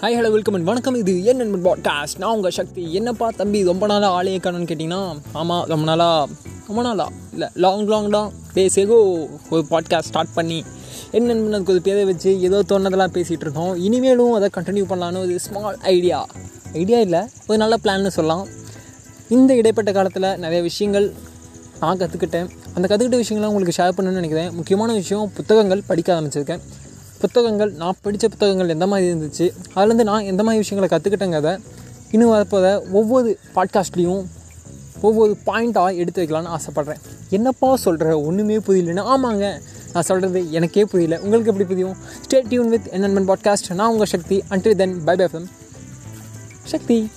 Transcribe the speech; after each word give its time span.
Hi 0.00 0.14
hello 0.16 0.30
welcome 0.30 0.54
and 0.54 0.64
வணக்கம். 0.64 0.94
இது 0.94 1.24
என் 1.24 1.36
நண்பன் 1.36 1.62
பாட்காஸ்ட் 1.66 2.18
நான் 2.18 2.34
உங்கள் 2.34 2.50
சக்தி. 2.50 2.82
என்னப்பா 2.92 3.30
தம்பி 3.36 3.62
ரொம்ப 3.64 3.86
நாளாக 3.86 4.16
ஆளையே 4.16 4.38
காணும்னு 4.38 4.68
கேட்டிங்கன்னா? 4.70 4.98
ஆமாம் 5.32 5.62
ரொம்ப 5.66 5.84
நாளாக 5.84 6.32
ரொம்ப 6.66 6.82
நாளா. 6.82 7.06
இல்லை 7.32 7.48
லாங் 7.54 7.86
லாங் 7.86 8.10
தான். 8.10 8.32
பேசியகோ 8.54 8.98
ஒரு 9.50 9.62
பாட்காஸ்ட் 9.70 10.08
ஸ்டார்ட் 10.10 10.34
பண்ணி. 10.34 10.64
என் 11.10 11.24
நண்பன் 11.24 11.52
அதுக்கு 11.52 11.72
ஒரு 11.72 11.82
பேரை 11.82 12.04
வச்சு 12.04 12.40
ஏதோ 12.40 12.62
தோணதெல்லாம் 12.68 13.14
பேசிகிட்டு 13.16 13.46
இருக்கோம். 13.46 13.72
இனிமேலும் 13.86 14.32
அதை 14.32 14.50
கண்டினியூ 14.56 14.86
பண்ணலான்னு 14.92 15.22
ஒரு 15.22 15.38
ஸ்மால் 15.38 15.78
ஐடியா 15.94 16.26
ஐடியா 16.72 16.98
இல்லை 16.98 17.22
ஒரு 17.46 17.58
நல்ல 17.58 17.76
பிளான்னு 17.84 18.16
சொல்லலாம். 18.18 18.46
இந்த 19.28 19.54
இடைப்பட்ட 19.54 19.92
காலத்தில் 19.92 20.30
நிறைய 20.36 20.62
விஷயங்கள் 20.62 21.14
நான் 21.80 21.98
கற்றுக்கிட்டேன் 21.98 22.50
அந்த 22.74 22.86
கற்றுக்கிட்ட 22.90 23.22
விஷயங்கள்லாம் 23.24 23.52
உங்களுக்கு 23.54 23.82
ஷேர் 23.82 23.96
பண்ணணும்னு 23.96 24.20
நினைக்கிறேன். 24.22 24.50
முக்கியமான 24.54 24.92
விஷயம் 24.92 25.30
புத்தகங்கள் 25.34 25.88
படிக்க 25.92 26.20
ஆரம்பிச்சிருக்கேன். 26.20 26.62
புத்தகங்கள் 27.20 27.72
நான் 27.72 27.94
படித்த 28.02 28.28
புத்தகங்கள் 28.28 28.68
எந்த 28.68 28.86
மாதிரி 28.86 29.12
இருந்துச்சு? 29.12 29.50
அதுலேருந்து 29.74 30.04
நான் 30.04 30.22
எந்த 30.22 30.42
மாதிரி 30.42 30.62
விஷயங்களை 30.62 30.88
கற்றுக்கிட்டேங்கிறத 30.90 31.60
இன்னும் 32.10 32.30
வரப்போகிற 32.30 32.92
ஒவ்வொரு 32.92 33.38
பாட்காஸ்ட்லேயும் 33.54 34.24
ஒவ்வொரு 35.00 35.36
பாயிண்ட்டாக 35.46 35.94
எடுத்து 35.94 36.24
வைக்கலான்னு 36.24 36.56
ஆசைப்பட்றேன். 36.56 37.00
என்னப்பா 37.30 37.76
சொல்கிற 37.76 38.20
ஒன்றுமே 38.20 38.56
புரியலன்னு. 38.56 39.04
ஆமாங்க 39.14 39.60
நான் 39.92 40.02
சொல்கிறது 40.02 40.52
எனக்கே 40.52 40.84
புரியல. 40.84 41.20
உங்களுக்கு 41.20 41.50
எப்படி 41.50 41.68
புரியும்? 41.68 41.96
ஸ்டே 42.24 42.48
டியூன் 42.48 42.68
வித் 42.68 42.88
என்என்மெண்ட் 42.90 43.32
பாட்காஸ்ட் 43.32 43.74
நான் 43.74 43.90
உங்கள் 43.90 44.06
Shakti. 44.06 44.44
Until 44.50 44.74
then 44.74 45.04
bye 45.04 45.16
bye 45.16 45.26
from 45.26 45.46
Shakti. 46.64 47.10